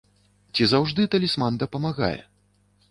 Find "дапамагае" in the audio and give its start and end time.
1.67-2.15